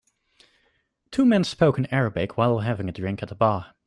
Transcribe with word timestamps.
Two 1.11 1.25
men 1.25 1.43
spoke 1.43 1.77
in 1.77 1.85
Arabic 1.93 2.35
while 2.35 2.61
having 2.61 2.89
a 2.89 2.91
drink 2.91 3.21
at 3.21 3.29
the 3.29 3.35
bar. 3.35 3.75